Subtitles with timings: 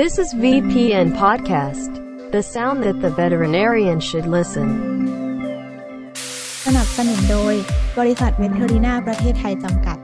[0.00, 1.90] This is VPN Podcast,
[2.32, 4.68] the sound that the veterinarian should listen.
[6.64, 7.54] สนับสนุนโดย
[7.98, 9.98] บริษัทเวทเทอรีนาประเทศไทยจำกัด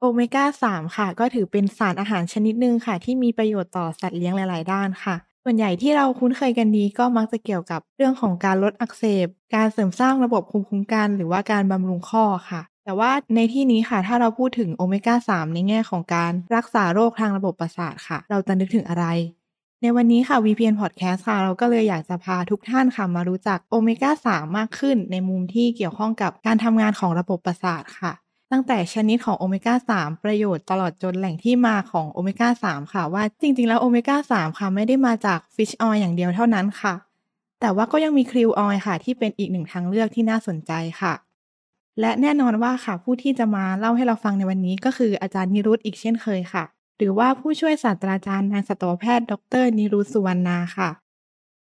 [0.00, 19.06] โอเมก้า 3 ค่ะ ก็ถือเป็นสารอาหารชนิดหนึ่งค่ะ ที่มีประโยชน์ต่อสัตว์เลี้ยงหลาย ๆ ด้านค่ะ ส่วนใหญ่ที่เราคุ้นเคยกันดีก็มักจะเกี่ยวกับเรื่องของการลดอักเสบ การเสริมสร้างระบบภูมิคุ้มกัน หรือว่าการบำรุงข้อค่ะ แต่ว่าในที่นี้ค่ะ ถ้าเราพูดถึงโอเมก้า 3 ในแง่ของการรักษาโรคทางระบบประสาทค่ะ เราจะนึกถึงอะไร
[19.82, 28.12] ในวันนี้ค่ะ VPN Podcast ค่ะ เราก็เลยอยากจะพาทุกท่านค่ะมารู้จักโอเมก้า 3 มากขึ้น ในมุมที่เกี่ยวข้องกับการทำงานของระบบประสาทค่ะ
[28.52, 36.94] ตั้งแต่ชนิดของโอเมก้า 3 ประโยชน์ตลอดจนแหล่งที่มาของโอเมก้า 3 ค่ะว่าจริง ๆ แล้วโอเมก้า 3 ค่ะไม่ได้มาจากฟิชออยอย่างเดียวเท่านั้นค่ะ
[37.60, 41.14] แต่ว่าก็ยังมีคริวออยค่ะ ที่เป็นอีกหนึ่งทางเลือกที่น่าสนใจค่ะ
[42.00, 46.64] และแน่นอนว่าค่ะผู้ที่จะมาเล่าให้เราฟังในวันนี้ก็คืออาจารย์นิรุตอีกเช่นเคยค่ะ
[46.98, 50.90] หรือว่าผู้ช่วยศาสตราจารย์นายสัตวแพทย์ ดร นิรุตสุวรรณาค่ะ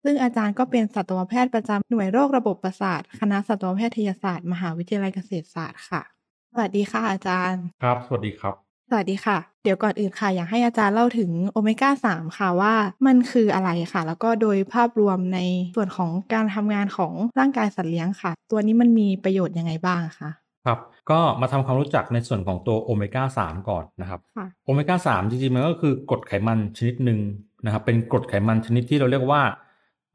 [0.03, 6.14] ซึ่งอาจารย์ก็เป็นสัตวแพทย์ประจำหน่วยโรคระบบประสาท คณะสัตวแพทยศาสตร์ มหาวิทยาลัยเกษตรศาสตร์ค่ะ
[6.57, 8.55] สวัสดีค่ะอาจารย์ ครับ สวัสดีครับ
[8.89, 12.73] สวัสดีค่ะ เดี๋ยวก่อนอื่นค่ะ อยากให้อาจารย์เล่าถึงโอเมก้า3ค่ะว่า
[13.05, 15.39] มันคืออะไรค่ะ แล้วก็โดยภาพรวมใน
[15.75, 20.29] ส่วนของการทำงานของร่างกายสัตว์เลี้ยงค่ะ ตัวนี้มันมีประโยชน์ยังไงบ้างคะ
[20.65, 20.79] ครับ
[21.11, 27.19] ก็มาทำความรู้จักในส่วนของตัวโอเมก้า3ก่อนนะครับค่ะโอเมก้า3จริงๆมันก็คือกรดไขมันชนิดหนึ่ง
[27.65, 29.41] นะครับ เป็นกรดไขมันชนิดที่เราเรียกว่า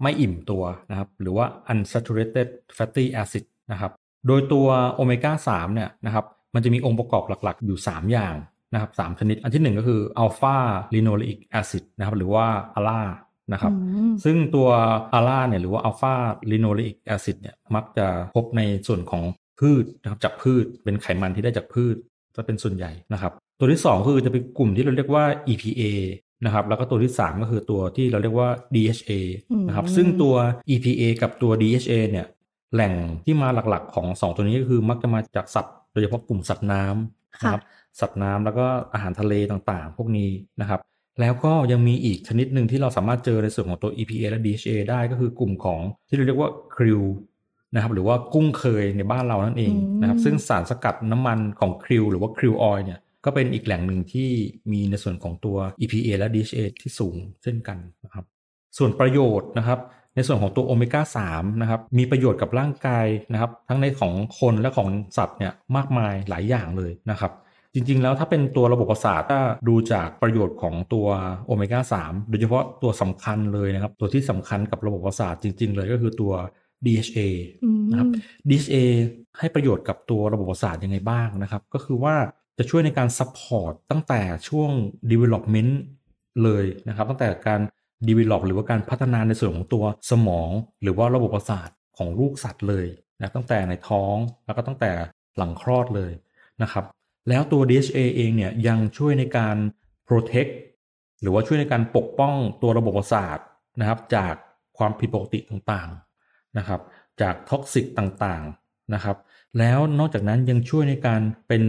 [0.03, 3.93] ไม่อิ่มตัวนะครับ หรือว่า unsaturated fatty acid นะครับ
[4.27, 8.35] โดยตัวโอเมก้า3เนี่ยนะครับมันจะมีองค์ประกอบหลักๆ อยู่ 3 อย่าง
[8.73, 13.03] นะครับสามชนิด อันที่หนึ่งก็คือ alpha-linolenic acid นะครับหรือว่า ALA
[13.53, 14.69] นะครับอืมซึ่งตัว
[15.15, 19.23] ALA เนี่ยหรือว่า alpha-linolenic acid เนี่ยมักจะพบในส่วนของ
[19.61, 21.97] พืชนะครับจากพืชเป็นไขมันที่ได้จากพืช
[22.37, 25.83] จะเป็นส่วนใหญ่นะครับตัวที่ 2 คือจะเป็นกลุ่มที่เราเรียกว่า EPA
[26.45, 29.13] นะครับแล้วก็ตัวที่ 3 ก็คือตัวที่เราเรียกว่า DHA
[29.69, 30.35] นะครับซึ่งตัว
[30.75, 32.27] EPA กับตัว DHA เนี่ย
[32.73, 32.95] แหล่ง
[33.25, 37.63] ที่มาหลักๆของ 2 ตัวนี้ก็คือมักจะมาจากสัตว์โดยเฉพาะกลุ่มสัตว์น้ำนะครับ
[38.01, 40.81] สัตว์น้ำแล้วก็อาหารทะเลต่างๆ พวกนี้นะครับ
[41.21, 47.03] แล้วก็ยังมีอีกชนิดหนึ่งที่เราสามารถเจอในส่วนของตัว EPA และ DHA ได้ก็คือกลุ่มของที่เราเรียกว่าคริว
[47.75, 54.29] นะครับหรือว่ากุ้งเคยในบ้านเรานั่นเองนะครับซึ่งสารสกัดน้ำมันของคริวหรือว่าคริวออยเนี่ยก็เป็นอีกแหล่งหนึ่งที่
[54.73, 58.25] มีในส่วนของตัว EPA และ DHA ที่สูงเช่นกันนะครับ
[58.79, 59.79] ส่วนประโยชน์นะครับ
[60.21, 67.33] ในส่วนของตัวโอเมก้า3นะครับมีประโยชน์กับร่างกายนะครับทั้งในของคนและของสัตว์เนี่ยมากมายหลายอย่างเลยนะครับ
[67.75, 71.07] จริงๆ แล้วถ้าเป็นตัวระบบประสาทถ้าดูจากประโยชน์ของตัว
[71.47, 76.33] โอเมก้า3โดยเฉพาะตัวสำคัญเลยนะครับ ตัวที่สำคัญกับระบบประสาทจริง ๆ เลยก็คือตัว
[76.85, 77.19] DHA
[77.65, 78.09] อืมนะครับ
[78.49, 78.77] DHA
[79.39, 82.15] ให้ประโยชน์กับตัวระบบประสาทยังไงบ้างนะครับ ก็คือว่า
[82.59, 84.71] จะช่วยในการ support ตั้งแต่ช่วง
[85.11, 85.73] development
[86.45, 87.61] เลยนะครับ ตั้งแต่การ
[88.09, 90.51] develop หรือว่าการพัฒนาในส่วนของตัวสมอง
[90.83, 92.87] หรือว่าระบบประสาทของลูกสัตว์เลย
[93.21, 94.17] นะตั้งแต่ในท้อง
[94.47, 94.91] แล้วก็ตั้งแต่
[95.37, 96.13] หลังคลอดเลย
[96.63, 96.85] นะครับ
[97.29, 99.57] แล้วตัว DHA เองเนี่ยยังช่วยในการ
[100.09, 100.53] protect
[101.21, 103.39] หรือว่าช่วยในการปกป้องตัวระบบประสาท
[103.81, 104.35] นะครับ จาก
[104.79, 106.81] ความผิดปกติต่างๆนะครับ
[107.21, 109.17] จากท็อกซิกต่างๆนะครับ
[109.59, 111.63] แล้วนอกจากนั้นยังช่วยในการเป็น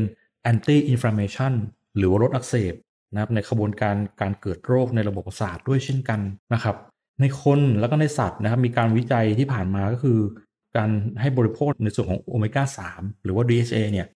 [0.51, 1.53] anti inflammation
[1.97, 2.73] หรือว่าลดอักเสบ
[3.13, 6.19] นะครับในขบวนการการเกิดโรคในระบบประสาทด้วยเช่นกัน
[6.53, 6.75] นะครับ
[7.21, 10.19] ในคนแล้วก็ในสัตว์นะครับ มีการวิจัยที่ผ่านมาก็คือ
[10.77, 10.89] การ
[11.21, 12.63] ให้บริโภคในส่วนของโอเมก้า
[12.93, 14.07] 3 หรือว่า DHA เนี่ย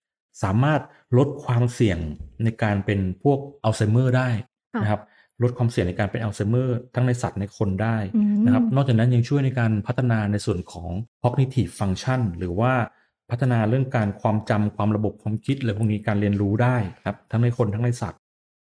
[0.44, 0.82] สามารถ
[1.18, 2.00] ลดความเสี่ยง
[2.44, 4.30] ในการเป็นพวกอัลไซเมอร์ได้
[4.76, 5.02] ค่ะนะครับ
[5.44, 10.90] ลดความเสี่ยงในการเป็นอัลไซเมอร์ทั้งในสัตว์ในคนได้อืมนะครับ นอกจากนั้นยังช่วยในการพัฒนาในส่วนของ
[11.24, 12.74] cognitive function หรือว่า
[13.32, 18.20] พัฒนาเรื่องการความจำความระบบความคิดอะไรพวกนี้การเรียนรู้ได้ครับทั้งในคนทั้งในสัตว์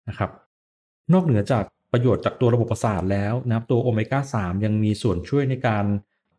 [0.09, 0.31] นะครับ
[1.13, 5.85] นอกเหนือจากประโยชน์จากตัวระบบประสาทแล้วนะครับตัวโอเมก้า3ยังมีส่วนช่วยในการ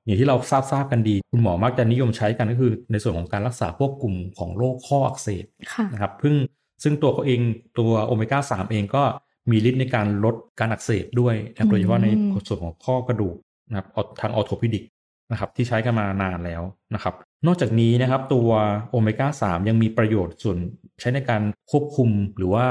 [0.05, 6.35] อย่างที่เราทราบทราบกันดี คุณหมอมักจะนิยมใช้กันก็คือ ในส่วนของการรักษาพวกกลุ่มของโรคข้ออักเสบค่ะนะครับซึ่ง
[6.83, 7.41] ซึ่งตัวเขาเอง
[7.79, 9.03] ตัวโอเมก้า3เองก็
[9.51, 13.35] มีฤทธิ์ในการลดการอักเสบด้วยนะครับโดยเฉพาะในอืมส่วนของข้อกระดูก
[13.69, 13.87] นะครับ
[14.21, 14.83] ทางออโทพิดิก
[15.31, 16.61] นะครับที่ใช้กันมานานแล้ว
[16.93, 17.13] นะครับ
[17.47, 18.49] นอกจากนี้นะครับตัว
[18.89, 20.57] โอเมก้า3ยังมีประโยชน์ส่วน
[20.99, 21.41] ใช้ในการ
[21.71, 22.65] ควบคุมหรือว่า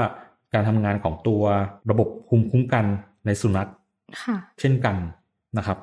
[0.53, 1.43] การทำงานของตัว
[1.89, 2.85] ระบบภูมิคุ้มกัน
[3.25, 3.69] ในสุนัข
[4.21, 4.95] ค่ะเช่นกัน
[5.57, 5.77] นะครับ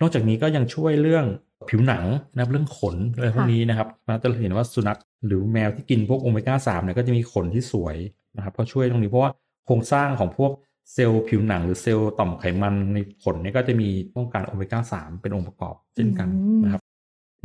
[0.00, 1.24] นอกจากนี้ก็ยังช่วยเรื่อง
[1.68, 2.04] ผิวหนัง
[2.34, 7.96] นะครับเรื่องขนอะไรพวกนี้นะครับเราจะเห็นว่าสุนัขหรือแมวที่กินพวกโอเมก้า3เนี่ยก็จะมีขนที่สวย
[8.36, 9.32] นะครับก็ช่วยตรงนี้เพราะว่า
[9.66, 10.52] โครงสร้างของพวก
[10.92, 16.82] เซลล์ผิวหนังหรือเซลล์ต่อมไขมันในขนเนี่ยก็จะมีต้องการโอเมก้าสามเป็นองค์ประกอบเช่นกันอืมนะครับ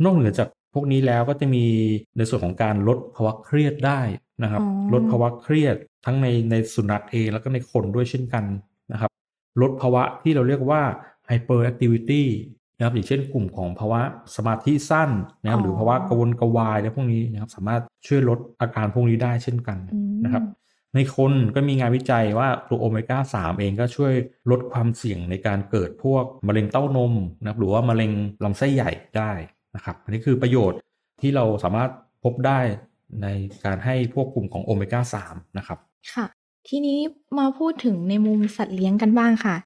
[0.04, 1.64] นอกเหนือจากพวกนี้แล้วก็จะมี
[2.16, 4.00] ในส่วนของการลดภาวะเครียดได้
[4.42, 8.44] นะครับอ๋อลดภาวะเครียดทั้งในในสุนัขเองแล้วก็ในคนด้วยเช่นกัน
[8.92, 9.10] นะครับ
[9.62, 10.82] ลดภาวะที่เราเรียกว่า
[11.30, 12.22] hyperactivity
[12.76, 14.00] นะครับอย่างเช่นกลุ่มของภาวะ
[14.36, 15.10] สมาธิสั้น
[15.42, 20.44] นะครับหรือภาวะกระวนกระวายและพวกนี้นะครับสามารถช่วยลดอาการพวกนี้ได้เช่นกันอืมนะครับ
[20.94, 24.12] ในคนก็มีงานวิจัยว่าตัวโอเมก้า 3 เองก็ช่วย
[24.50, 28.12] ลดความเสี่ยงในการเกิดพวกมะเร็งเต้านมนะครับหรือว่ามะเร็ง
[28.44, 29.32] ลำไส้ใหญ่ได้
[29.74, 30.78] นะครับอันนี้คือประโยชน์
[31.20, 31.90] ที่เราสามารถ
[32.24, 32.60] พบได้
[33.22, 33.26] ใน
[33.64, 35.00] การให้พวกกลุ่มของโอเมก้า
[35.30, 35.78] 3 นะครับ
[36.14, 36.26] ค่ะ
[36.68, 36.98] ทีนี้
[37.38, 39.56] มาพูดถึงในมุมสัตว์เลี้ยงกันบ้างค่ะ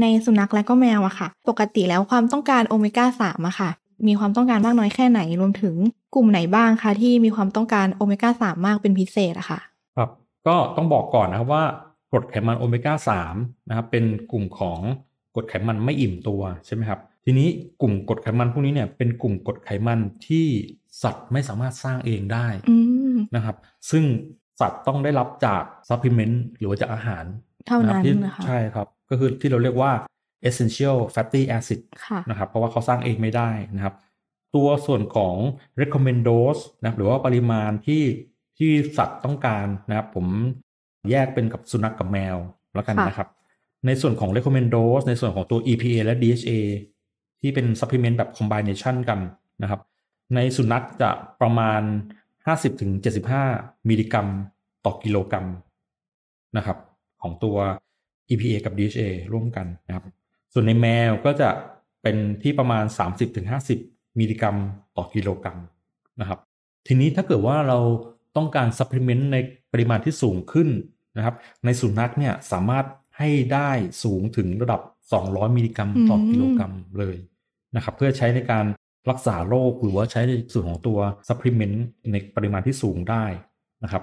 [0.00, 3.70] ในสุนัขและก็แมวอะค่ะ ปกติแล้วความต้องการโอเมก้าสามอะค่ะ
[4.06, 5.74] มีความต้องการมากน้อยแค่ไหนรวมถึง
[6.14, 9.60] กลุ่มไหนบ้างคะที่มีความต้องการโอเมก้าสามมากเป็นพิเศษอะค่ะ
[9.96, 10.10] ครับ
[10.46, 11.64] ก็ต้องบอกก่อนนะครับว่า
[12.10, 12.94] กรดไขมันโอเมก้า
[13.28, 14.80] 3นะครับเป็นกลุ่มของ
[15.34, 17.48] กรดไขมันไม่อิ่มตัวใช่ไหมครับ ทีนี้
[17.80, 20.46] กลุ่มกรดไขมันพวกนี้เนี่ยเป็นกลุ่มกรดไขมันที่
[21.02, 22.76] สัตว์ไม่สามารถสร้างเองได้อื
[23.12, 23.56] มนะครับ
[23.90, 24.04] ซึ่ง
[24.60, 27.24] สัตว์ต้องได้รับจากซัพพลีเมนต์หรือว่าจากอาหาร
[27.66, 29.92] เท่านั้นที่นะคะใช่ครับ ก็คือที่เราเรียกว่า
[30.48, 33.94] essential fatty acid ค่ะนะครับ เพราะว่าเขาสร้างเองไม่ได้นะครับ
[34.54, 35.34] ตัวส่วนของ
[35.80, 38.02] recommend dose นะครับหรือว่าปริมาณที่
[38.58, 40.26] ที่สัตว์ต้องการนะครับ ผม
[41.10, 42.36] แยกเป็นกับสุนัขกกับแมว
[42.74, 43.28] แล้วกันค่ะนะครับ
[43.86, 46.52] ในส่วนของ recommend dose ในส่วนของตัว EPA และ DHA
[47.40, 49.20] ที่เป็น supplement แบบ combination กัน
[49.62, 49.80] นะครับ
[50.34, 51.10] ในสุนัขจะ
[51.40, 51.82] ประมาณ
[52.44, 54.26] 50-75มิลลิกรัม
[54.84, 55.46] ต่อกิโลกรัม
[56.56, 56.78] นะครับ
[57.22, 57.56] ของตัว
[58.30, 59.02] EPA กับ DHA
[59.32, 60.04] ร่วมกันนะครับ
[60.52, 61.50] ส่วนในแมวก็จะ
[62.02, 62.84] เป็นที่ประมาณ
[63.52, 64.56] 30-50 มิลลิกรัม
[64.96, 65.58] ต่อกิโลกรัม
[66.20, 66.38] นะครับ
[66.86, 67.78] ทีนี้ถ้าเกิดว่าเรา
[68.36, 69.36] ต้องการ supplement ใน
[69.72, 70.68] ปริมาณที่สูงขึ้น
[71.16, 72.84] นะครับ ในสุนัขเนี่ยสามารถ
[73.18, 73.70] ให้ได้
[74.02, 74.80] สูงถึงระดับ
[75.18, 77.16] 200 มิลลิกรัมต่อกิโลกรัมเลย
[77.76, 78.64] นะครับ เพื่อใช้ในการ
[79.10, 80.98] รักษาโรคหรือว่าใช้ในส่วนของตัว
[81.28, 83.24] supplement ในปริมาณที่สูงได้
[83.84, 84.02] นะครับ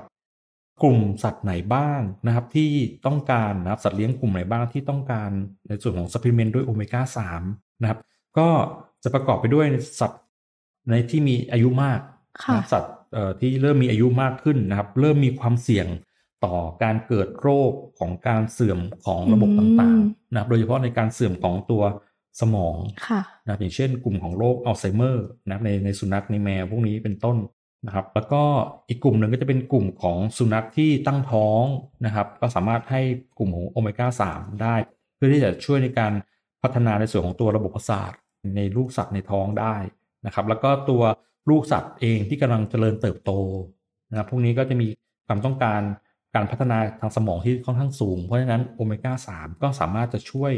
[0.84, 2.72] กลุ่มสัตว์ไหนบ้างนะครับที่
[3.06, 5.30] ต้องการนะครับสัตว์เลี้ยงกลุ่มไหนบ้างที่ต้องการ
[5.68, 7.02] ในส่วนของ supplement ด้วยโอเมก้า
[7.42, 8.00] 3นะครับ
[8.38, 8.50] ก็
[9.04, 9.68] จะประกอบไปด้วย
[10.00, 10.22] สัตว์
[10.90, 12.00] ในที่มีอายุมาก
[12.44, 15.88] ค่ะนะสัตว์เอ่อที่เริ่มมีอายุมากขึ้นนะครับ เริ่มมีความเสี่ยง
[16.46, 21.84] ต่อการเกิดโรคของการเสื่อมของระบบอืมต่างๆนะครับ โดยเฉพาะในการเสื่อมของตัว
[22.40, 27.38] สมองค่ะนะครับอย่างเช่นกลุ่มของโรคอัลไซเมอร์นะครับในในสุนัขในแมวพวกนี้เป็นต้น
[27.86, 28.44] นะครับ แล้วก็
[28.90, 31.64] อีกกลุ่มหนึ่งก็จะเป็นกลุ่มของสุนัขที่ตั้งท้อง
[32.06, 33.02] นะครับ ก็สามารถให้
[33.38, 34.76] กลุ่มของโอเมก้า3ได้
[35.16, 36.14] เพื่อที่จะช่วยในการ
[36.64, 38.12] พัฒนาในส่วนของตัวระบบประสาท
[38.56, 39.76] ในลูกสัตว์ในท้องได้
[40.26, 41.04] นะครับ แล้วก็ตัว
[41.50, 43.32] ลูกสัตว์เองที่กำลังเจริญเติบโต
[44.10, 44.88] นะครับพวกนี้ก็จะมี
[45.28, 45.82] ความต้องการ
[46.36, 50.54] การพัฒนาทางสมองที่ค่อนข้างสูง เพราะฉะนั้นโอเมก้า3ก็สามารถจะช่วย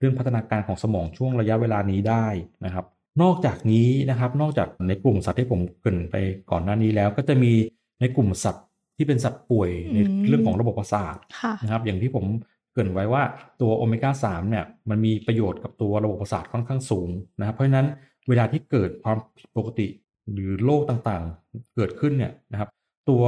[0.00, 2.26] เรื่องพัฒนาการของสมองช่วงระยะเวลานี้ได้
[2.64, 2.86] นะครับ
[3.22, 6.16] นอกจากนี้นะครับ นอกจากในกลุ่มสัตว์ที่ผมเกรินไป
[6.50, 7.52] ก่อนหน้านี้แล้ว ก็จะมี
[8.00, 8.66] ในกลุ่มสัตว์
[8.96, 12.24] ที่เป็นสัตว์ป่วยในอืมเรื่องของระบบประสาทค่ะนะครับ อย่างที่ผม
[12.72, 13.22] เกรินไว้ว่า
[13.60, 17.08] ตัวโอเมก้า3เนี่ยมันมีประโยชน์กับตัวระบบประสาทค่อนข้างสูง
[17.38, 17.86] นะครับ เพราะฉะนั้น
[18.28, 19.86] เวลาที่เกิดความผิดปกติ
[20.32, 22.68] หรือโรคต่างๆ เกิดขึ้นเนี่ยนะครับ
[23.08, 23.22] ตัว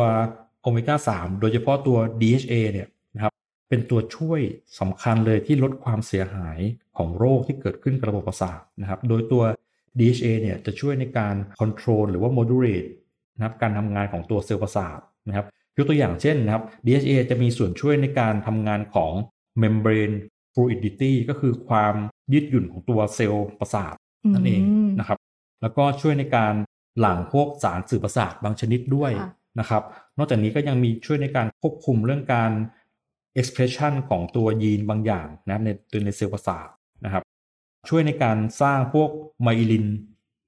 [0.63, 2.93] โอเมก้า3โดยเฉพาะตัว DHA เนี่ยนะครับ
[3.73, 4.41] เป็นตัวช่วย
[4.81, 6.59] สำคัญเลยที่ลดความเสียหาย
[6.97, 9.43] ของโรคที่เกิดขึ้นกับระบบประสาทนะครับ โดยตัว
[9.99, 12.89] DHA เนี่ยจะช่วยในการ control หรือว่า moderate
[13.37, 15.47] นะครับการทำงานของตัวเซลล์ประสาทนะครับ
[15.77, 19.13] ยกตัวอย่างเช่นนะครับ DHA จะมีส่วนช่วยในการทำงานของ
[19.63, 20.17] membrane
[20.55, 21.95] fluidity ก็คือความ
[22.33, 23.95] ยืดหยุ่นของตัวเซลล์ประสาท
[24.35, 24.63] นั่นเอง
[24.99, 25.19] นะครับ
[25.63, 26.55] แล้วก็ช่วยในการ
[27.01, 29.13] หลั่งพวกสารสื่อประสาทบางชนิดด้วย
[29.61, 29.83] นะครับ
[30.19, 32.51] นอกจากนี้ก็ยังมีช่วยในการควบคุมเรื่องการ
[33.41, 36.69] expression ของตัวยีนบางอย่างนะครับในตัวในเซลล์ประสาท
[37.05, 37.23] นะครับ
[37.89, 39.11] ช่วยในการสร้างพวก
[39.43, 39.87] ไมลิน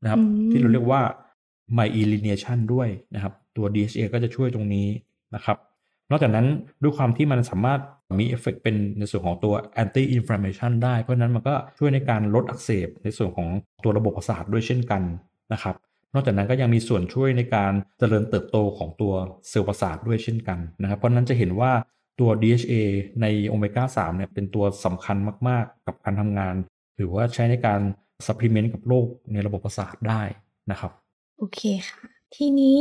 [0.02, 1.02] นะครับอืมที่เราเรียกว่า
[1.78, 4.86] myelination ด้วยนะครับ ตัว DHA ก็จะช่วยตรงนี้
[5.34, 5.56] นะครับ
[6.10, 6.46] นอกจากนั้น
[6.82, 7.80] ด้วยความที่มันสามารถ
[8.18, 13.48] มีเอฟเฟกเป็นในส่วนของตัว anti inflammation ได้เพราะฉะนั้นมันก็ช่วยในการลดอักเสบในส่วนของ
[13.84, 15.02] ตัวระบบประสาทด้วยเช่นกัน
[15.52, 15.74] นะครับ
[16.14, 19.12] นอกจากนั้นก็ยังมีส่วนช่วยในการเจริญเติบโตของตัว
[19.48, 21.72] เซลล์ประสาทด้วยเช่นกันนะครับ เพราะฉะนั้นจะเห็นว่า
[22.21, 22.75] ตัว DHA
[23.23, 25.16] ในโอเมก้า3เนี่ยเป็นตัวสำคัญ
[25.49, 26.54] มาก ๆ กับการทำงาน
[26.97, 27.80] หรือว่าใช้ในการ
[28.26, 30.23] supplement กับโรคในระบบประสาทได้
[30.71, 30.92] นะครับ
[31.38, 32.00] โอเคค่ะ
[32.37, 32.80] ทีนี้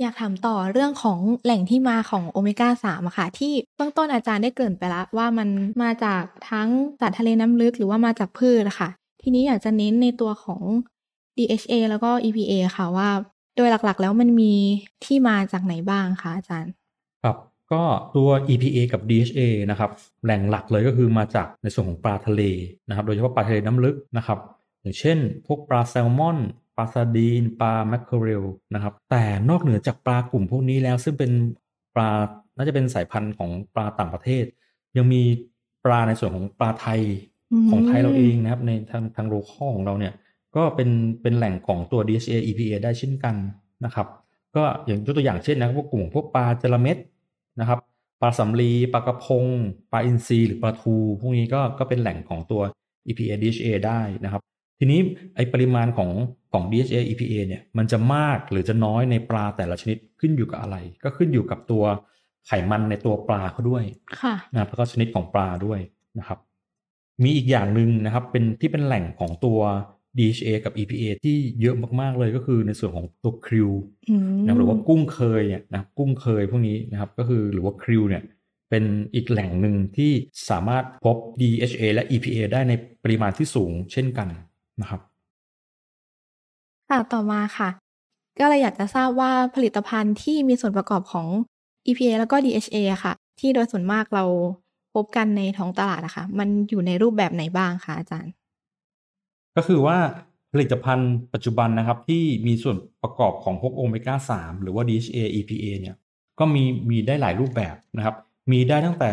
[0.00, 5.48] อยากถามต่อเรื่องของแหล่งที่มาของโอเมก้าสามอะค่ะ ที่เบื้องต้นอาจารย์ได้เกริ่นไปแล้วว่ามัน
[5.82, 6.68] มาจากทั้ง
[7.00, 8.88] สัตว์ทะเลน้ำลึกหรือว่ามาจากพืชอะค่ะ
[9.22, 10.62] ทีนี้อยากจะเน้นในตัวของ
[11.36, 13.08] DHA แล้วก็ EPA ค่ะว่า
[13.56, 14.52] โดยหลักๆ แล้วมันมี
[15.04, 16.72] ที่มาจากไหนบ้างคะอาจารย์
[17.22, 17.36] ครับ
[17.72, 17.82] ก็
[18.16, 19.40] ตัว EPA กับ DHA
[19.70, 19.90] นะครับ
[20.24, 22.42] แหล่งหลักเลยก็คือมาจากในส่วนของปลาทะเล
[22.88, 24.38] นะครับโดยเฉพาะปลาทะเลน้ำลึกนะครับ
[24.80, 26.38] อย่างเช่น พวกปลาแซลมอน
[26.76, 28.44] ปลาซาดีนปลาแมคเคอเรล
[28.74, 31.32] นะครับแต่นอกเหนือจากปลากลุ่มพวกนี้แล้ว ซึ่งเป็น
[31.94, 32.10] ปลา
[32.56, 34.44] น่าจะเป็นสายพันธุ์ของปลาต่างประเทศ
[34.96, 35.22] ยังมี
[35.84, 37.00] ปลาในส่วนของปลาไทย
[37.70, 40.12] ของไทยเราเองนะครับในทางทางโลคอลของเราเนี่ย
[40.56, 40.90] ก็เป็น
[41.22, 43.34] เป็นแหล่งของตัว DHA EPA ได้เช่นกัน
[43.84, 44.06] นะครับ
[44.56, 46.96] ก็อย่างยกตัวอย่างเช่นนะพวกกลุ่มพวกปลาจระเม็ด
[47.60, 47.78] นะครับ
[48.20, 49.44] ปลาสำลีปลากระพง
[49.92, 52.62] ปลาอินทรีหรือปลาทูพวกนี้ก็ก็เป็นแหล่งของตัว
[53.06, 54.42] EPA DHA ได้นะครับ
[54.78, 55.00] ทีนี้
[55.34, 56.10] ไอปริมาณของ
[56.52, 61.84] ของ DHA EPA เนี่ยมันจะมากหรือจะน้อยในปลาแต่ละชนิดขึ้นอยู่กับอะไร ก็ขึ้นอยู่กับตัว
[62.46, 63.84] ไขมันในตัวปลาเขาด้วย
[64.52, 65.80] นะครับแล้วก็ชนิดของปลาด้วย
[66.18, 66.38] นะครับ
[67.22, 69.60] มีอีกอย่างหนึ่งนะครับ เป็นที่เป็นแหล่งของตัว
[70.18, 73.70] DHA กับ EPA ที่เยอะมากๆเลยก็คือในส่วนของตัวคริว
[74.44, 78.22] นะหรือว่ากุ้งเคยเนี่ยนะกุ้งเคยพวกนี้นะครับก็คือหรือว่าคริวเนี่ย
[78.70, 80.12] เป็นอีกแหล่งหนึ่งที่
[80.50, 84.28] สามารถพบ DHA และ EPA ได้ในปริมาณที่สูงเช่นกัน
[84.80, 85.00] นะครับ
[86.90, 87.68] ค่ะต่อมาค่ะ
[88.38, 91.26] ก็เลยอยากจะทราบว่าผลิตภัณฑ์ที่มีส่วนประกอบของ
[91.86, 94.24] EPA แล้วก็ DHA ค่ะ ที่โดยส่วนมากเรา
[94.94, 98.32] พบกันในท้องตลาดนะคะ มันอยู่ในรูปแบบไหนบ้างคะอาจารย์
[99.56, 99.98] ก็คือว่า
[100.52, 105.96] ผลิตภัณฑ์ปัจจุบันนะครับที่มีส่วนประกอบของพวกโอเมก้า 3 หรือว่า DHA EPA เนี่ย
[106.38, 108.14] ก็มีมีได้หลายรูปแบบนะครับ
[108.52, 109.12] มีได้ตั้งแต่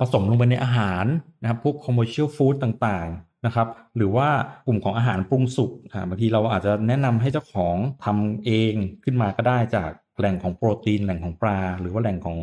[0.00, 1.04] ผสมลงไปในอาหาร
[1.42, 4.28] นะครับพวก commercial food ต่างๆนะครับหรือว่า
[4.66, 5.70] กลุ่มของอาหารปรุงสุก
[6.08, 12.38] บางทีเราอาจจะแนะนำให้เจ้าของทำเองขึ้นมาก็ได้จากแหล่งของโปรตีนแหล่งของปลา หรือว่าแหล่งของ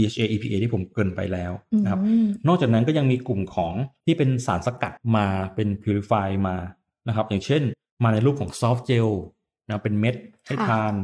[0.00, 1.52] DHA EPA ที่ผมเกินไปแล้ว
[1.84, 2.00] นะครับ
[2.48, 3.74] นอกจากนั้นก็ยังมีกลุ่มของ
[4.06, 6.56] ที่เป็นสารสกัดมาเป็น purify มา
[7.08, 7.62] นะครับอย่างเช่น
[8.04, 9.10] มาในรูปของ soft gel
[9.66, 10.16] นะเป็นเม็ด
[10.46, 10.94] ให้ทาน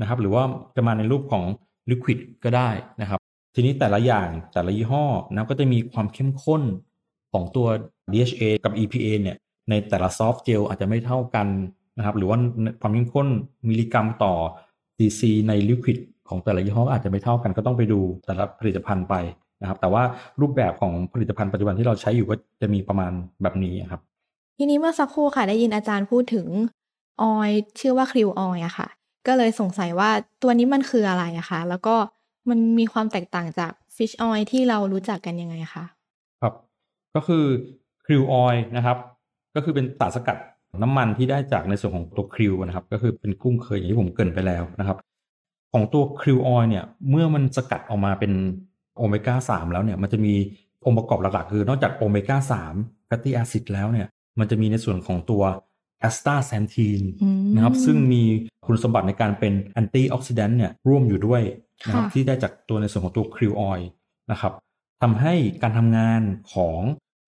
[0.00, 0.42] นะครับ หรือว่า
[0.76, 1.44] จะมาในรูปของ
[1.90, 3.20] liquid ก็ได้นะครับ
[3.54, 6.62] ทีนี้แต่ละอย่างแต่ละยี่ห้อนะก็จะมีความเข้มข้น
[7.32, 7.66] ของตัว
[8.12, 9.36] DHA กับ EPA เนี่ย
[9.70, 11.48] ในแต่ละ soft gel อาจจะไม่เท่ากัน
[11.98, 12.38] นะครับ หรือว่า
[12.80, 13.28] ความเข้มข้น
[13.68, 14.34] มิลลิกรัมต่อ
[14.96, 15.98] cc ใน liquid
[16.30, 19.14] ของแต่ละยี่ห้ออาจจะไม่เท่ากันก็ต้องไปดูแต่ละผลิตภัณฑ์ไป
[19.60, 20.02] นะครับ แต่ว่า
[20.40, 24.00] รูปแบบของผลิตภัณฑ์ปัจจุบันที่เราใช้อยู่ก็จะมีประมาณแบบนี้ครับ
[24.58, 26.46] ทีนี้เมื่อสักครู่ค่ะได้ยินอาจารย์พูดถึง
[27.22, 28.88] ออยชื่อว่าคริวออยอะค่ะ
[29.26, 30.10] ก็เลยสงสัยว่า
[30.42, 31.94] ตัวนี้มันคืออะไรอะคะแล้วก็
[32.48, 35.84] มันมีความแตกต่างจากฟิชออยที่เรารู้จักกันยังไงคะ
[36.42, 36.54] ครับ
[37.14, 37.44] ก็คือ
[38.04, 38.96] krill oil นะครับ
[39.54, 40.36] ก็คือเป็นสารสกัด
[40.82, 44.96] น้ำมันที่ได้จากในส่วนของตัว krill นะครับ ก็คือเป็นกุ้งเคยอย่างที่ผมเกริ่นไปแล้วนะครับ
[45.72, 48.32] ของตัว krill oil เนี่ยเมื่อมันสกัดออกมาเป็น
[48.96, 50.34] โอเมก้าสามแล้วเนี่ยมันจะมี
[50.86, 52.74] องค์ประกอบหลักๆคือนอกจากโอเมก้าสาม
[53.06, 54.06] fatty acid แล้วเนี่ย
[54.38, 55.42] มันจะมีในส่วนของตัว
[56.00, 57.02] astaxanthin
[57.54, 58.22] นะครับซึ่งมี
[58.66, 61.42] คุณสมบัติในการเป็น antioxidant เนี่ยร่วมอยู่ด้วย
[61.86, 63.80] นะครับที่ได้จากตัวในส่วนของตัว krill oil
[64.30, 64.52] นะครับ
[65.02, 66.20] ทำให้การทำงาน
[66.52, 66.80] ของ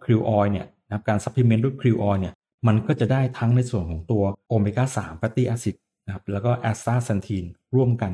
[0.05, 2.35] krill oil เนี่ยนะครับการ supplement ด้วย krill oil เนี่ย
[2.67, 5.75] มันก็จะได้ทั้งในส่วนของตัวโอเมก้าสาม fatty acid
[6.13, 8.13] นะครับแล้วก็ astaxanthin ร่วมกัน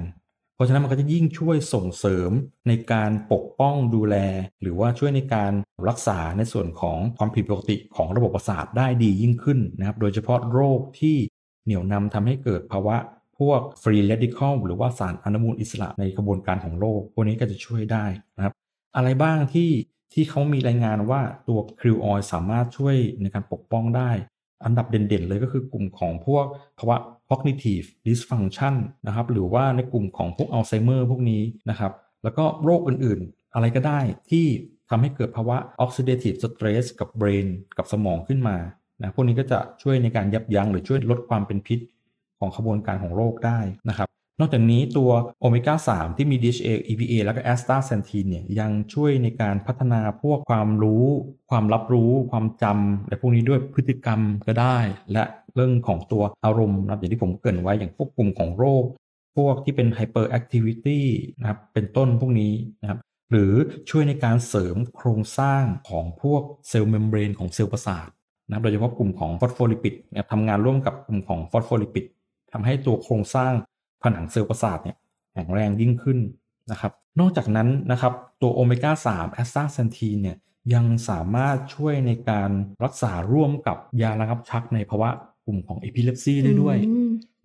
[0.54, 2.30] เพราะฉะนั้นมันก็จะยิ่งช่วยส่งเสริม
[2.68, 4.16] ในการปกป้องดูแล
[4.62, 5.52] หรือว่าช่วยในการ
[5.88, 11.16] รักษาในส่วนของความผิดปกติของระบบประสาทได้ดียิ่งขึ้นนะครับ โดยเฉพาะโรคที่
[11.64, 12.96] เหนี่ยวนำทำให้เกิดภาวะ
[13.38, 18.04] พวกฟรีเรดิคอลหรือว่าสารอนุมูลอิสระในกระบวนการของโรคพวกนี้ก็จะช่วยได้
[18.36, 18.54] นะครับ
[18.96, 19.70] อะไรบ้างที่
[20.12, 24.10] ที่เขามีรายงานว่าตัวคริวออยสามารถช่วยในการปกป้องได้
[24.64, 26.44] อันดับเด่นๆเลยก็คือกลุ่มของพวก
[26.78, 26.96] ภาวะ
[27.30, 28.74] cognitive dysfunction
[29.06, 34.00] นะครับหรือว่าในกลุ่มของพวกอัลไซเมอร์พวกนี้นะครับแล้วก็โรคอื่นๆ อะไรก็ได้
[34.30, 34.46] ที่
[34.90, 37.46] ทำให้เกิดภาวะ oxidative stress กับ brain
[37.78, 38.56] กับสมองขึ้นมา
[39.00, 41.78] นะพวกนี้ก็จะช่วยในการยับยั้งหรือช่วยลดความเป็นพิษ
[42.38, 44.08] ของขบวนการของโรคได้นะครับ
[44.40, 51.06] นอกจากนี้ตัวโอเมก้า 3 ที่มี DHA EPA แล้วก็ astaxanthin เนี่ยยังช่วยในการพัฒนาพวกความรู้
[51.50, 54.78] ความรับรู้ความจำและพวกนี้ด้วยพฤติกรรมก็ได้
[55.12, 58.84] และเรื่องของตัวอารมณ์นะอย่างที่ผมเกริ่นไว้อย่างพวกกลุ่มของโรค
[59.36, 61.06] พวกที่เป็น hyperactivity
[61.38, 62.98] นะครับเป็นต้นพวกนี้นะครับ
[63.30, 63.52] หรือ
[63.90, 68.08] ช่วยในการเสริมโครงสร้างของพวก cell membrane ของเซลล์ประสาท
[68.46, 69.94] นะครับโดยเฉพาะกลุ่มของ phospholipid
[70.32, 72.04] ทำงานร่วมกับกลุ่มของ phospholipid
[72.52, 73.52] ทำให้ตัวโครงสร้าง
[74.02, 74.96] ผนังเซลล์ประสาทเนี่ย
[75.32, 76.18] แข็งแรงยิ่งขึ้น
[76.70, 78.12] นะครับ นอกจากนั้นนะครับ
[78.42, 80.36] ตัวโอเมก้า3 astaxanthin เนี่ย
[80.74, 82.50] ยังสามารถช่วยในการ
[82.84, 85.10] รักษาร่วมกับยาระงับชักในภาวะ
[85.46, 86.76] กลุ่มของ epilepsy ได้ด้วย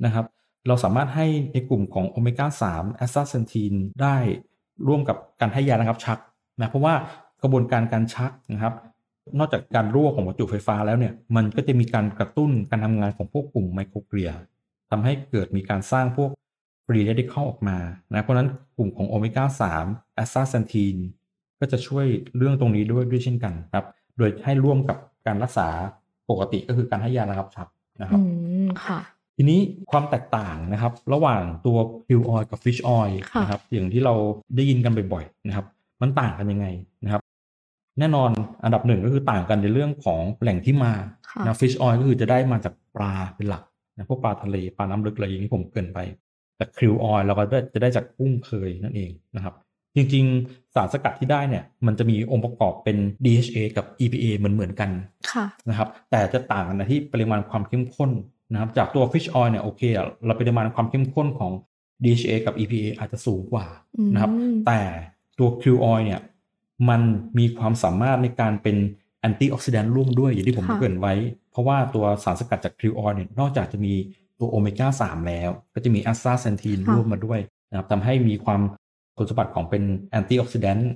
[0.05, 0.25] นะครับ
[0.67, 4.17] เราสามารถให้ในกลุ่มของโอเมก้า3 astaxanthin ได้
[4.87, 6.17] ร่วมกับการให้ยาระงับชัก
[6.59, 6.93] นะเพราะว่า
[7.43, 8.73] กระบวนการการชักนะครับ
[9.39, 14.31] นอกจากการรั่วของประจุไฟฟ้าแล้วเนี่ยมันก็จะมีการกระตุ้นการทำงานของพวกกลุ่ม microglia
[14.89, 16.29] ทำให้เกิดมีการสร้างพวก
[16.85, 17.77] free radical ออกมา
[18.11, 19.45] นะเพราะฉะนั้นกลุ่มของโอเมก้า
[19.79, 20.95] 3 astaxanthin
[21.59, 22.05] ก็จะช่วย
[22.37, 23.85] เรื่องตรงนี้ด้วยด้วยเช่นกันครับ
[24.17, 24.97] โดยให้ร่วมกับ
[25.27, 25.67] การรักษา
[26.29, 27.67] ปกติก็คือการให้ยาระงับชัก
[28.01, 28.23] นะครับอื
[28.65, 28.99] มค่ะ
[29.37, 29.59] ทีนี้
[29.91, 34.13] ความแตกต่างนะครับ ระหว่างตัวคิวออยกับฟิชออยค่ะนะครับอย่างที่เรา
[34.55, 35.65] ได้ยินกันบ่อยๆนะครับ
[36.01, 36.67] มันต่างกันยังไง
[37.03, 37.21] นะครับ
[37.99, 38.29] แน่นอน
[38.63, 40.93] อันดับหนึ่งก็คือต่างกันในเรื่องของแหล่งที่มา
[41.29, 43.63] ค่ะนะฟิชออยก็คือจะได้มาจากปลาเป็นหลัก
[43.95, 45.99] นะพวกปลาทะเลปลาน้ำลึกอะไรอย่างที่ผมเกรินไป
[46.63, 47.43] แต่คิวออยเราก็
[47.73, 49.53] จะได้จากกุ้งเคยนั่นเองนะครับ
[49.95, 54.89] จริงๆ สารสกัดที่ได้เนี่ยมันจะมีองค์ประกอบเป็น DHA กับ EPA เหมือนเหมือนๆกัน
[55.31, 58.11] ค่ะนะครับแต่จะต่างกันนะที่ปริมาณความเข้มข้น
[58.51, 61.51] นะครับจากตัว fish oil เนี่ยโอเคอะเราปริมาณความเข้มข้นของ
[62.03, 63.65] DHA กับ EPA อาจจะสูงกว่า
[63.97, 64.31] อืมนะครับ
[64.67, 64.79] แต่
[65.39, 66.21] ตัว Q oil เนี่ย
[66.89, 67.01] มัน
[67.37, 68.77] มีความสามารถในการเป็น
[69.19, 71.13] แอนตี้ออกซิแดนต์ร่วมด้วยอย่างที่ผมค่ะเกริ่นไว้
[71.51, 73.93] เพราะว่าตัวสารสกัดจาก Q oil เนี่ยนอกจากจะมี
[74.43, 78.61] ตัวโอเมก้า3แล้ว ก็จะมี astaxanthin ร่วมมาด้วยนะครับทำให้มีความ
[79.17, 80.91] คุณสมบัติของเป็นแอนตี้ออกซิแดนต์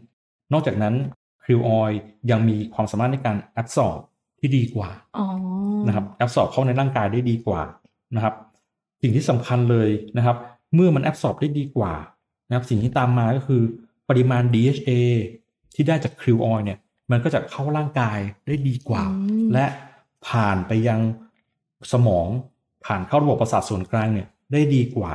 [0.53, 0.95] นอกจากนั้น
[1.43, 1.47] Q
[1.79, 1.91] oil
[2.31, 4.01] ยังมีความสามารถในการ absorb
[4.39, 5.25] ที่ดีกว่าอ๋อ
[5.87, 7.61] นะครับ absorb เข้าในร่างกายได้ดีกว่า
[8.15, 8.33] นะครับ
[9.01, 10.37] สิ่งที่สำคัญเลยนะครับ
[10.73, 11.93] เมื่อมัน absorb ได้ดีกว่า
[12.47, 13.61] นะครับ สิ่งที่ตามมาก็คือ
[14.09, 14.89] ปริมาณ DHA
[15.75, 16.77] ที่ได้จาก krill oil เนี่ย
[17.11, 19.65] มันก็จะเข้าร่างกายได้ดีกว่าอืมและ
[20.27, 20.99] ผ่านไปยัง
[21.93, 22.27] สมอง
[22.87, 25.11] ผ่านเข้าระบบประสาทส่วนกลางเนี่ยได้ดีกว่า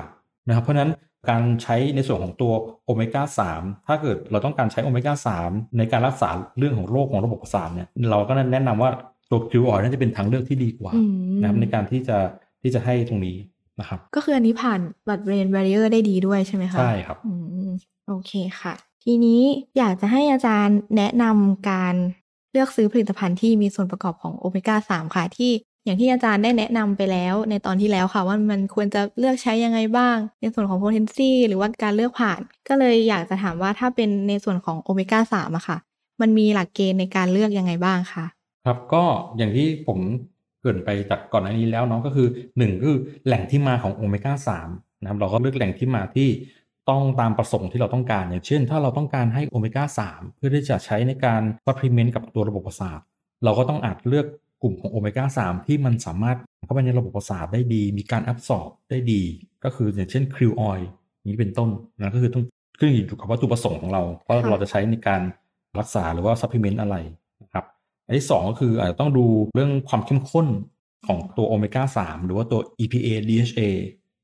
[0.48, 0.90] นะครับเพราะฉะนั้น
[1.30, 2.52] การใช้ในส่วนของตัว
[2.84, 3.22] โอเมก้า
[3.56, 5.14] 3ถ้าเกิดเราต้องการใช้โอเมก้า
[5.46, 8.90] 3ในการรักษาเรื่องของโรคของระบบประสาทเนี่ยเราก็แนะนำว่า
[9.30, 12.18] ตัว krill oil น่าจะเป็นทางเลือกที่ดีกว่าอืมนะครับในการที่จะ
[12.62, 13.36] ที่จะให้ตรงนี้
[13.80, 17.32] นะครับ ก็คืออันนี้ผ่านบัตรเบรน b บ r เ i อร์ได้ดีด้วยใช่ไหมคะใช่ครับอื
[17.68, 17.70] ม
[18.06, 18.74] โอเคค่ะ
[19.04, 19.42] ทีนี้
[19.78, 21.94] อยากจะให้อาจารย์แนะนำการ
[22.52, 25.52] เลือกซื้อผลิตภัณฑ์ที่มีส่วนประกอบของโอเมก้า3ค่ะที่
[25.84, 35.78] อย่างที่อาจารย์ได้แนะนำไปแล้วในตอนที่แล้วค่ะว่ามันควรจะเลือกใช้ยังไงบ้าง ในส่วนของ potency หรือว่าการเลือกผ่าน ก็เลยอยากจะถามว่าถ้าเป็นในส่วนของโอเมก้า3อะค่ะ
[36.20, 38.24] มันมีหลักเกณฑ์ในการเลือกยังไงบ้างคะ
[38.66, 39.02] ครับก็
[39.36, 39.98] อย่างที่ผม
[40.62, 42.96] เกริ่นไปจากก่อนหน้านี้แล้วเนาะก็คือหนึ่งคือ
[43.26, 44.68] แหล่งที่มาของโอเมก้าสาม
[45.00, 46.28] นะครับเราก็เลือกแหล่งที่มาที่
[46.90, 53.00] ตรงตามประสงค์ที่เราต้องการ อย่างเช่น ถ้าเราต้องการให้โอเมก้าสามเพื่อที่จะใช้ในการ supplement กับตัวระบบประสาท
[53.44, 54.26] เราก็ต้องอาจเลือก
[54.62, 59.22] กลุ่มของโอเมก้าสามที่มันสามารถเข้าไปในระบบประสาทได้ดี มีการ absorb ได้ดี
[59.64, 60.80] ก็คืออย่างเช่น krill oil
[61.28, 62.44] นี้เป็นต้นนะก็คือต้อง
[62.78, 65.20] ขึ้นอยู่กับวัตถุประสงค์ของเราว่าค่ะเราจะใช้ในการ
[65.78, 66.96] รักษาหรือว่า supplement อะไร
[67.42, 67.64] นะครับ
[68.06, 70.46] อันที่สองก็คืออาจจะต้องดูเรื่องความเข้มข้น
[71.06, 73.60] ของตัวโอเมก้า3หรือว่าตัว EPA DHA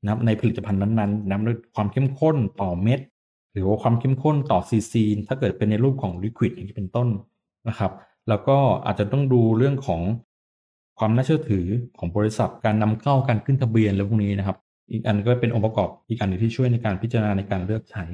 [0.01, 2.99] นะครับในผลิตภัณฑ์นั้นๆนะครับด้วยความเข้มข้นต่อเม็ด
[3.53, 7.07] หรือว่าความเข้มข้นต่อซีซีถ้าเกิดเป็นในรูปของ liquid อย่างที่เป็นต้น
[7.69, 7.91] นะครับ
[8.29, 10.01] แล้วก็อาจจะต้องดูเรื่องของ
[10.99, 11.65] ความน่าเชื่อถือ
[11.99, 14.57] ของบริษัทการนำเข้าการขึ้นทะเบียนอะไรพวกนี้นะครับ
[14.91, 18.05] อีกอันก็เป็นองค์ประกอบอีกอันหนึงที่ช่วยในการพิจารณาในการเลือกใช้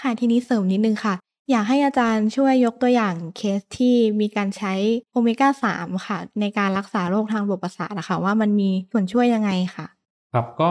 [0.00, 1.14] ค่ะทีนี้เสริมนิดนึงค่ะ
[1.50, 4.72] อยากให้อาจารย์ช่วยยกตัวอย่างเคสที่มีการใช้
[5.10, 9.86] โอเมก้า3ค่ะ ในการรักษาโรคทางระบบประสาทนะคะว่ามันมีส่วนช่วยยังไงค่ะ
[10.32, 10.70] ครับก็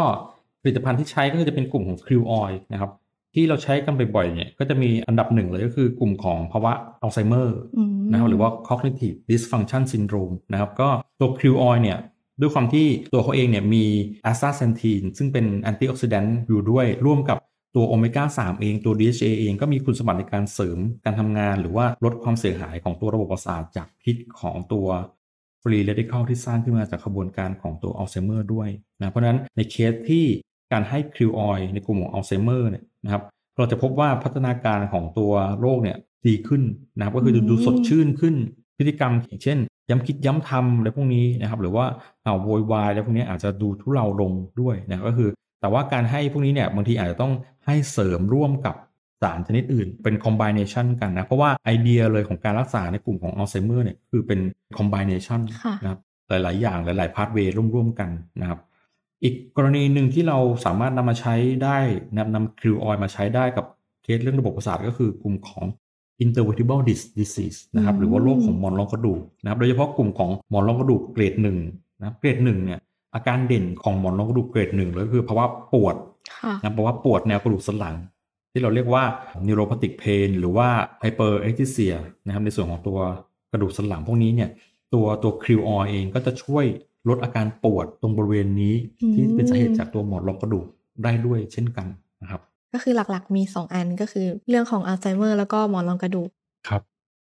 [0.62, 2.92] ผลิตภัณฑ์ที่ใช้ก็จะเป็นกลุ่มของคิวออยนะครับ
[3.34, 12.00] ที่เราใช้กันบ่อยๆเนี่ยก็จะมีอันดับหนึ่งเลยก็คือกลุ่มของภาวะอัลไซเมอร์อืม นะครับหรือว่า cognitive dysfunction syndrome นะครับก็ตัว krill oil เนี่ย
[12.42, 13.86] ด้วยความที่ตัวเขาเองเนี่ยมี
[14.32, 17.38] a s t a z e n t i n ซึ่งเป็น antioxidant อยู่ด้วยร่วมกับ
[17.76, 24.88] ตัวโอเมก้า 3 เองตัว DHA เองก็มีคุณสมบัติในการเสริมการทำงาน หรือว่าลดความเสียหายของตัวระบบประสาทจากพิษของตัว
[25.62, 28.70] free radical ที่สร้างขึ้นมาจากขบวนการของตัวอัลไซเมอร์ด้วย
[29.00, 30.26] นะเพราะฉะนั้นในเคสที่
[30.72, 33.24] การให้ krill oil ในกลุ่มของอัลไซเมอร์เนี่ยนะครับ
[33.58, 35.98] เราจะพบว่าพัฒนาการของตัวโรคเนี่ย
[36.28, 36.62] ดีขึ้น
[36.98, 38.36] นะครับก็คือดูดูสดชื่นขึ้น
[38.78, 39.58] พฤติกรรมอย่างเช่น
[39.90, 41.86] ย้ำคิดย้ำทำอะไรพวกนี้นะครับ หรือว่า
[42.24, 44.32] เห่าโวยวายอะไรพวกนี้อาจจะดูทุเลาลง
[44.62, 45.30] ด้วยนะก็คือ
[45.62, 47.34] แต่ว่าการให้พวกนี้เนี่ยบางทีอาจจะต้อง
[47.66, 48.76] ให้เสริมร่วมกับ
[49.22, 54.40] สารชนิดอื่นเป็น combination กันนะเพราะว่าไอเดียเลยของการรักษาในกลุ่มของอัลไซเมอร์เนี่ยคือเป็น
[54.78, 58.10] combination ค่ะนะครับหลาย ๆ อย่างหลาย ๆ pathway ร่วม ๆ กัน
[58.42, 58.60] นะครับ
[59.24, 61.78] อีกกรณีหนึ่งที่เราสามารถนำมาใช้ได้
[62.18, 63.66] นำนำ krill oil มาใช้ได้กับ
[64.04, 65.66] เคสเรื่องระบบประสาทก็คือกลุ่มของ
[66.24, 71.58] intervertebral disc disease นะครับอืมหรือว่าโรคของหมอนรองกระดูกนะครับโดยเฉพาะกลุ่มของหมอนรองกระดูกเกรดหนึ่ง
[72.00, 72.80] นะครับเกรดหนึ่งเนี่ย
[73.16, 75.96] อาการเด่นของหมอนรองกระดูกเกรดหนึ่งเลยก็คือภาวะปวด
[76.32, 77.96] ค่ะนะเพราะว่าปวดแนวกระดูกสันหลัง
[78.52, 79.04] ที่เราเรียกว่า
[79.46, 80.68] neuropathic pain หรือว่า
[81.04, 83.00] hyperexia นะครับในส่วนของตัว
[83.52, 84.50] กระดูกสันหลังพวกนี้เนี่ย
[84.94, 86.66] ตัวตัวคิวอเองก็จะช่วย
[87.10, 90.66] ลดอาการปวดตรงบริเวณนี้อืมที่เป็นสาเหตุจากตัวหมอนรองกระดูก
[91.04, 91.88] ได้ด้วยเช่นกัน
[92.22, 92.42] นะครับ
[92.74, 96.30] ก็คือหลักๆ มีสองอันก็คือเรื่องของอัลไซเมอร์แล้วก็หมอนรองกระดูก
[96.70, 96.82] ครับ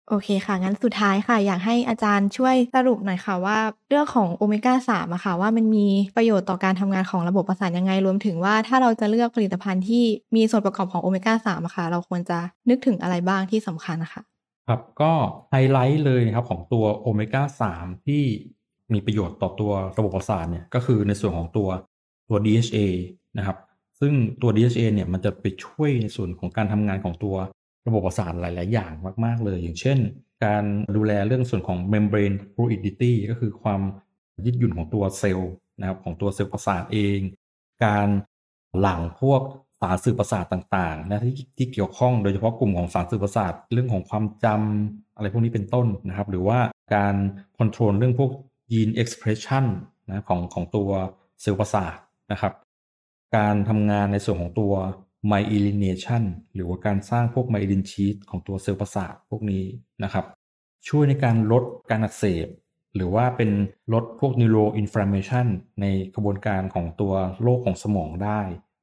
[0.10, 3.58] โอเคค่ะ งั้นสุดท้ายค่ะ อยากให้อาจารย์ช่วยสรุปหน่อยค่ะว่า
[3.90, 10.04] เรื่องของโอเมก้าสามอะค่ะ ว่ามันมีประโยชน์ต่อการทำงานของระบบประสาทยังไงรวมถึงว่าถ้าเราจะเลือกผลิตภัณฑ์ที่
[10.36, 12.38] มีส่วนประกอบของโอเมก้าสามอะค่ะ เราควรจะ
[12.70, 14.22] นึกถึงอะไรบ้างที่สำคัญนะคะ
[14.68, 15.12] ครับก็
[15.52, 17.44] ไฮไลท์เลยนะครับของตัวโอเมก้า
[17.76, 18.24] 3ที่
[18.94, 21.68] มีประโยชน์ต่อตัวระบบประสาทเนี่ยก็คือในส่วนของตัว
[22.30, 22.78] ตัว DHA
[23.38, 23.58] นะครับ
[24.00, 27.36] ซึ่งตัว DHA เนี่ยมันจะไปช่วยในส่วนของการทำงานของตัว
[27.88, 28.92] ระบบประสาทหลาย ๆ อย่าง
[29.26, 29.98] มากๆเลย อย่างเช่น
[30.46, 30.64] การ
[30.96, 33.82] ดูแลเรื่องส่วนของ membrane fluidity ก็คือความ
[34.46, 37.20] ยืดหยุ่นของตัวเซลล์นะครับของตัวเซลล์ประสาทเอง
[37.86, 38.08] การ
[38.80, 39.42] หลั่งพวก
[39.82, 46.60] สารสื่อประสาทต่างๆนะที่ที่เกี่ยวข้องโดยเฉพาะกลุ่มของสารสื่อประสาทเรื่องของความจำอะไรพวกนี้เป็นต้นนะครับ หรือว่า
[46.96, 47.16] การ
[47.58, 48.32] คอนโทรลเรื่องพวก
[48.74, 49.66] ยีนเอ็กซ์เพรสชัน
[50.08, 50.90] นะของของตัว
[51.42, 51.96] เซลล์ประสาท
[52.32, 52.54] นะครับ
[53.36, 54.74] การทำงานในส่วนของตัว
[55.32, 56.24] myelination
[56.56, 59.64] หรือว่าการสร้างพวก myelin sheath ของตัวเซลล์ประสาทพวกนี้
[60.04, 60.26] นะครับ
[60.88, 62.48] ช่วยในการลดการอักเสบ
[62.96, 63.52] หรือว่าเป็น
[63.94, 65.48] ลดพวก neuroinflammation
[65.82, 65.86] ใน
[66.16, 68.42] กระบวนการของตัวโรคของสมองได้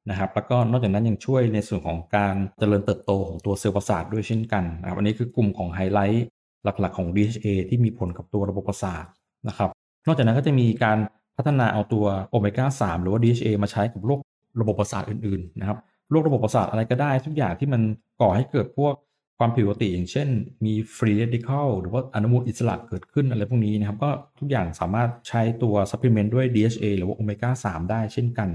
[0.09, 6.25] นะครับ แล้วก็นอกจากนั้นยังช่วยในส่วนของการเจริญเติบโตของตัวเซลล์ประสาทด้วยเช่นกันนะครับอันนี้คือกลุ่มของไฮไลท์
[6.63, 9.05] หลักๆของ DHA ที่มีผลกับตัวระบบประสาท
[9.47, 9.69] นะครับ
[10.07, 10.97] นอกจากนั้นก็จะมีการ
[11.37, 14.19] พัฒนาเอาตัวโอเมก้า3หรือว่า DHA มาใช้กับโรค
[14.59, 15.77] ระบบประสาทอื่นๆนะครับ
[16.09, 17.81] โรคระบบประสาทอะไรก็ได้ทุกอย่างที่มัน
[18.21, 18.93] ก่อให้เกิดพวก
[19.39, 20.27] ความผิดปกติอย่างเช่น
[20.65, 28.49] มี free radical หรือว่าอนุมูลอิสระเกิดขึ้นอะไรพวกนี้นะครับ ก็ทุกอย่างสามารถใช้ตัว supplement ด้วย DHA หรือว่าโอเมก้า3ได้เช่นกัน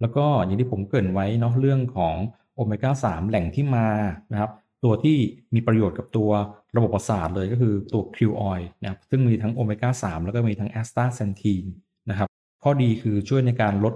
[0.00, 2.16] แล้วก็อย่างที่ผมเกริ่นไว้เนาะเรื่องของ
[2.54, 3.88] โอเมก้า3แหล่งที่มา
[4.32, 4.50] นะครับ
[4.84, 5.16] ตัวที่
[5.54, 6.30] มีประโยชน์กับตัว
[6.76, 11.64] ระบบประสาทเลยก็คือตัว krill oil นะครับซึ่งมีทั้งโอเมก้า3แล้วก็มีทั้ง astaxanthin
[12.10, 12.28] นะครับ
[12.62, 13.94] ข้อดีคือช่วยในการลด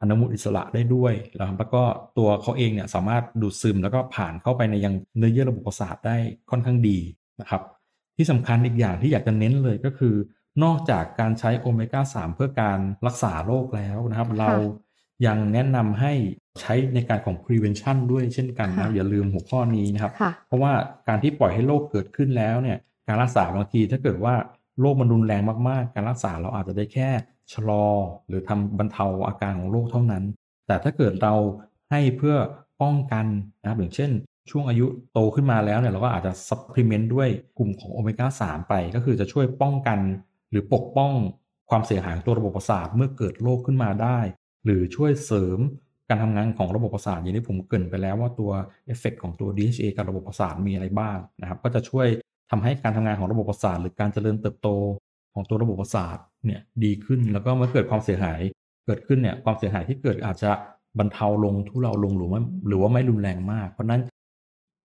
[0.00, 1.82] อนุมูลอิสระได้ด้วยนะครับแล้วก็
[2.18, 6.16] ตัวเขาเองเนี่ยสามารถดูดซึมแล้วก็ผ่านเข้าไปในยังเนื้อเยื่อระบบประสาทได้
[6.50, 6.98] ค่อนข้างดี
[7.40, 7.62] นะครับ
[8.16, 10.14] ที่สำคัญอีกอย่างที่อยากจะเน้นเลยก็คือ
[10.64, 14.50] นอกจากการใช้โอเมก้า 3 เพื่อการรักษาโรคแล้วนะครับ เรา
[15.26, 16.12] ยังแนะนำให้
[16.60, 20.12] ใช้ในการของ prevention ด้วยเช่นกันนะอย่าลืมหัวข้อนี้นะครับ
[20.46, 20.72] เพราะว่า
[21.08, 24.34] การที่ปล่อยให้โรคเกิดขึ้นแล้วเนี่ยการรักษาบางทีถ้าเกิดว่า
[24.80, 27.10] โรคมันรุนแรงมากๆ การรักษาเราอาจจะได้แค่
[27.52, 27.86] ชะลอ
[28.28, 30.24] หรือทำบรรเทาอาการของโรคเท่านั้น
[30.66, 31.34] แต่ถ้าเกิดเรา
[31.90, 32.36] ให้เพื่อ
[32.82, 33.26] ป้องกัน
[33.60, 34.10] นะครับอย่างเช่น
[34.50, 39.98] ช่วงอายุโตขึ้นมาแล้วเนี่ยเราก็อาจจะ supplement ด้วยกลุ่มของโอเมก้า3ไป ก็คือจะช่วยป้องกัน
[40.50, 41.12] หรือปกป้อง
[41.70, 44.18] ความเสียหายของตัวระบบประสาทเมื่อเกิดโรคขึ้นมาได้
[44.64, 45.58] หรือช่วยเสริม
[46.08, 48.50] การทำงานของระบบประสาทอย่างที่ผมเกริ่นไปแล้วว่าตัว
[48.86, 52.06] เอฟเฟกของตัว DHA กับระบบประสาทมีอะไรบ้างนะครับ ก็จะช่วย
[52.50, 54.68] ทำให้การทำงานของระบบประสาทหรือการเจริญเติบโต
[55.34, 58.40] ของตัวระบบประสาท เนี่ยดีขึ้นแล้วก็เมื่อเกิดความเสียหาย
[58.86, 60.50] เกิดขึ้นเนี่ยความเสียหายที่เกิดอาจจะ
[60.98, 64.02] บรรเทาลงทุเลาลงหรือว่าหรือว่าไม่รุนแรงมาก เพราะนั้น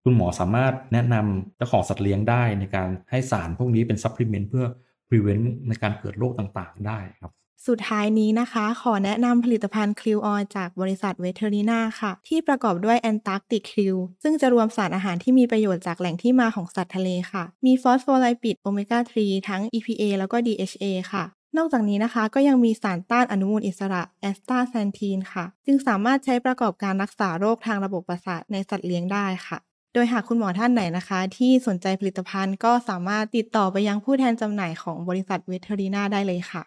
[0.04, 4.66] คุณหมอสามารถแนะนำเจ้าของสัตว์เลี้ยงได้ในการให้สารพวกนี้เป็น supplement เพื่อ
[5.08, 7.32] prevent ในการเกิดโรคต่างๆ ได้ครับ
[7.68, 20.86] สุดท้ายนี้นะคะ ขอแนะนำผลิตภัณฑ์ krill oil จากบริษัทเวเทอรีนาค่ะ ที่ประกอบด้วย Antarctic krillซึ่งจะรวมสารอาหารที่มีประโยชน์จากแหล่งที่มาของสัตว์ทะเลค่ะ มี phospholipid โอเมก้า 3 ทั้ง EPA แล้วก็ DHA
[21.12, 21.24] ค่ะ
[21.58, 29.58] นอกจากนี้นะคะก็ยังมีสารต้านอนุมูลอิสระ astaxanthin ค่ะ จึงสามารถใช้ประกอบการรักษาโรคทางระบบประสาทในสัตว์เลี้ยงได้ค่ะ
[29.94, 36.64] โดยหากคุณหมอท่านไหนนะคะ ที่สนใจผลิตภัณฑ์ก็สามารถติดต่อไปยังผู้แทนจำหน่ายของบริษัทเวเทอรีนาได้เลยค่ะ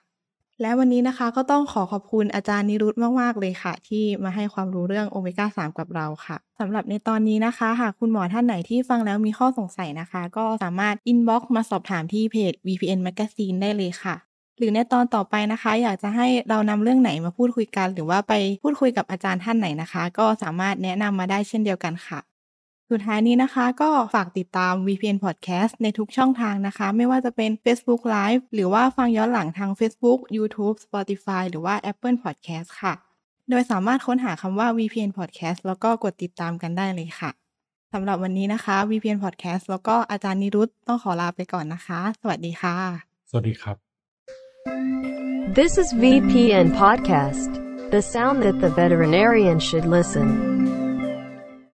[0.61, 14.15] และวันนี้นะคะก็ต้องขอขอบคุณอาจารย์นิรุตมาก ๆ เลยค่ะ ที่มาให้ความรู้เรื่องโอเมก้า 3 กับเราค่ะสำหรับในตอนนี้นะคะ หากคุณหมอท่านไหนที่ฟังแล้วมีข้อสงสัยนะคะ ก็สามารถอินบ็อกซ์มาสอบถามที่เพจ VPN Magazine ได้เลยค่ะ
[14.59, 22.21] หรือในตอนต่อไปนะคะ อยากจะให้เรานำเรื่องไหนมาพูดคุยกัน หรือว่าไปพูดคุยกับอาจารย์ท่านไหนนะคะ ก็สามารถแนะนำมาได้เช่นเดียวกันค่ะ
[22.91, 32.95] สุดท้ายนี้นะคะก็ฝากติดตาม VPN Podcast ในทุกช่องทางนะคะ ไม่ว่าจะเป็น Facebook Live หรือว่าฟังย้อนหลังทาง Facebook YouTube Spotify หรือว่า Apple Podcast ค่ะ
[33.51, 37.31] โดยสามารถค้นหาคำว่า VPN Podcast แล้วก็กดติดตามกันได้เลยค่ะ
[37.93, 42.77] สำหรับวันนี้นะคะ VPN Podcast แล้วก็อาจารย์นิรุตต้องขอลาไปก่อนนะคะ สวัสดีค่ะ
[43.31, 43.88] สวัสดีครับ
[45.55, 50.78] This is VPN Podcast, the sound that the veterinarian should listen.